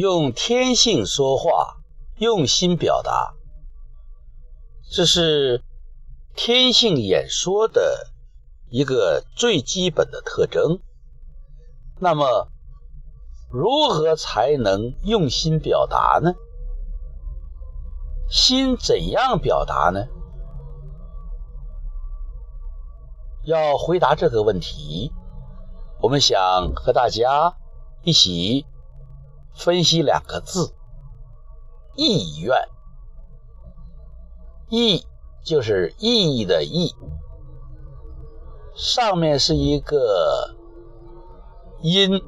[0.00, 1.76] 用天性说话，
[2.16, 3.34] 用心表达，
[4.90, 5.62] 这是
[6.34, 8.08] 天性演说的
[8.70, 10.80] 一个最基本的特征。
[11.98, 12.48] 那么，
[13.50, 16.32] 如何才能用心表达呢？
[18.30, 20.06] 心怎样表达呢？
[23.44, 25.12] 要回答这个问题，
[26.00, 27.54] 我们想和大家
[28.02, 28.64] 一起
[29.54, 30.72] 分析两个字：
[31.96, 32.56] 意愿。
[34.68, 35.04] 意
[35.44, 36.94] 就是意义的意，
[38.76, 40.54] 上面是一个
[41.82, 42.22] 音，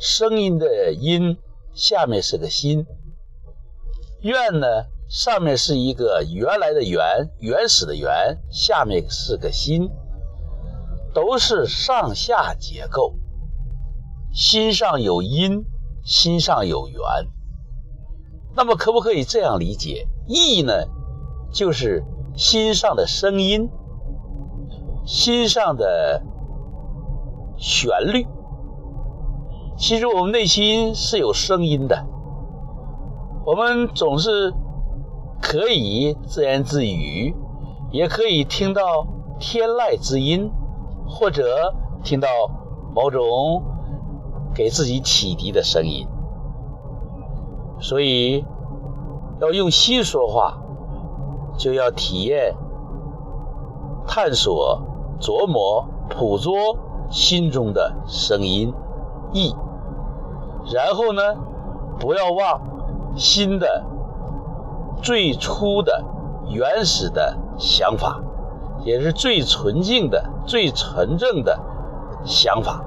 [0.00, 1.38] 声音的音，
[1.74, 2.86] 下面是个心。
[4.20, 4.66] 愿呢，
[5.08, 9.88] 上面是一个原来的原，原始的原，下面是个心。
[11.14, 13.14] 都是上下结构，
[14.34, 15.64] 心上有因，
[16.06, 16.98] 心上有缘。
[18.54, 20.08] 那么可不可以这样理解？
[20.26, 20.72] 意呢，
[21.52, 22.02] 就是
[22.34, 23.68] 心上的声音，
[25.04, 26.22] 心上的
[27.58, 28.26] 旋律。
[29.76, 32.06] 其实我们内心是有声音的，
[33.44, 34.54] 我们总是
[35.42, 37.34] 可以自言自语，
[37.90, 39.06] 也可以听到
[39.38, 40.50] 天籁之音。
[41.08, 42.26] 或者听到
[42.92, 43.62] 某种
[44.56, 46.08] 给自己启迪的声音，
[47.78, 48.42] 所以
[49.38, 50.58] 要用心说话，
[51.58, 52.56] 就要体验、
[54.06, 54.80] 探索、
[55.20, 56.54] 琢磨、捕捉
[57.10, 58.72] 心中的声音
[59.34, 59.54] 意，
[60.72, 61.20] 然后呢，
[62.00, 62.62] 不要忘
[63.14, 63.84] 心的
[65.02, 66.02] 最初的
[66.48, 68.22] 原始的想法。
[68.84, 71.58] 也是最纯净的、最纯正的
[72.24, 72.84] 想法，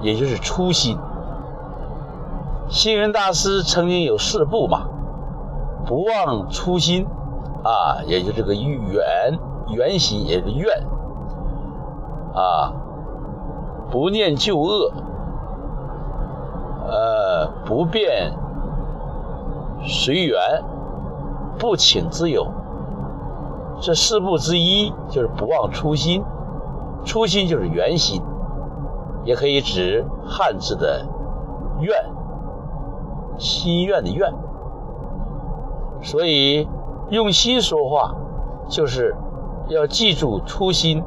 [0.00, 0.98] 也就是初心。
[2.68, 4.88] 星云大师曾经有四步嘛：
[5.86, 7.06] 不忘初心，
[7.64, 9.38] 啊，也就这个缘
[9.70, 10.86] 缘心，也是愿，
[12.34, 12.72] 啊，
[13.90, 14.92] 不念旧恶，
[16.86, 18.32] 呃，不变
[19.86, 20.62] 随缘，
[21.58, 22.46] 不请自由。
[23.80, 26.22] 这四步之一就是不忘初心，
[27.04, 28.20] 初心就是圆心，
[29.28, 31.04] 也可以指汉字的
[31.80, 31.94] 愿，
[33.36, 34.32] 心愿的愿。
[36.00, 36.66] 所以
[37.10, 38.14] 用心说话，
[38.70, 39.14] 就是
[39.68, 41.04] 要记住初心，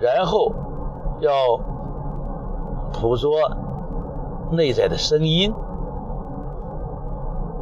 [0.00, 0.54] 然后
[1.20, 1.60] 要
[2.94, 3.30] 捕捉
[4.50, 5.52] 内在的声音，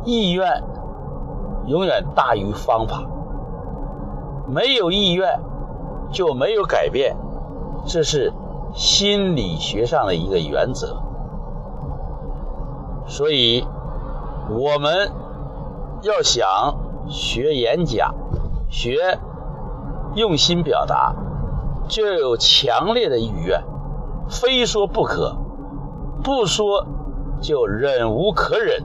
[0.04, 0.62] 意愿
[1.66, 3.02] 永远大于方法。
[4.46, 5.40] 没有意愿，
[6.12, 7.16] 就没有改变，
[7.84, 8.32] 这是
[8.72, 11.02] 心理学上的一个原则。
[13.06, 13.66] 所以，
[14.50, 15.12] 我们
[16.02, 16.46] 要想
[17.08, 18.14] 学演讲、
[18.70, 19.18] 学
[20.14, 21.14] 用心表达，
[21.88, 23.62] 就要有强烈的意愿，
[24.28, 25.36] 非说不可，
[26.22, 26.86] 不说
[27.40, 28.84] 就忍无可忍。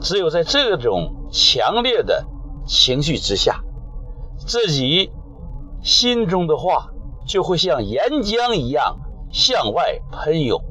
[0.00, 2.26] 只有在这种强烈的
[2.66, 3.62] 情绪之下。
[4.44, 5.12] 自己
[5.82, 6.88] 心中的话
[7.26, 9.00] 就会像岩浆一样
[9.30, 10.62] 向外喷涌，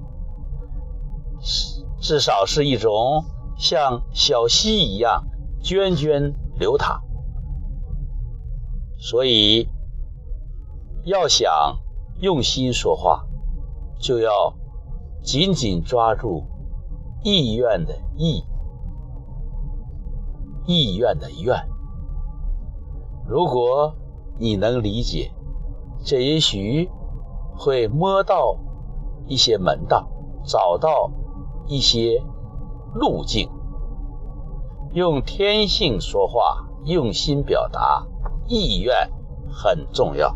[1.99, 3.23] 至少是一种
[3.57, 5.23] 像小溪一样
[5.63, 7.01] 涓涓流淌。
[8.97, 9.69] 所以，
[11.05, 11.79] 要想
[12.19, 13.25] 用心说话，
[13.99, 14.53] 就要
[15.23, 16.43] 紧紧抓住
[17.23, 18.43] 意愿的意，
[20.67, 21.67] 意愿的愿。
[23.27, 23.95] 如果
[24.37, 25.31] 你能理解，
[26.03, 26.89] 这也许
[27.55, 28.57] 会摸到
[29.27, 30.09] 一些门道，
[30.43, 31.11] 找到
[31.67, 32.23] 一些
[32.93, 33.49] 路径。
[34.93, 38.05] 用天性说话，用心表达，
[38.47, 39.11] 意愿
[39.49, 40.35] 很重要。